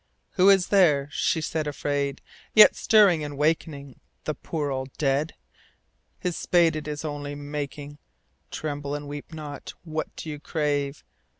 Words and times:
Who 0.31 0.49
is 0.49 0.69
there, 0.69 1.09
she 1.11 1.41
said 1.41 1.67
afraid, 1.67 2.21
yet 2.55 2.75
Stirring 2.75 3.23
and 3.23 3.33
awaking 3.33 3.99
The 4.23 4.33
poor 4.33 4.71
old 4.71 4.91
dead? 4.97 5.35
His 6.17 6.35
spade, 6.35 6.75
it 6.75 6.87
Is 6.87 7.05
only 7.05 7.35
making,— 7.35 7.99
(Tremble 8.49 8.95
and 8.95 9.07
weep 9.07 9.31
not 9.31 9.73
I 9.75 9.77
What 9.83 10.15
do 10.15 10.31
you 10.31 10.39
crave?) 10.39 11.03